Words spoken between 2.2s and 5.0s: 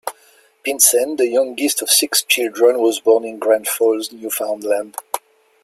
children, was born in Grand Falls, Newfoundland.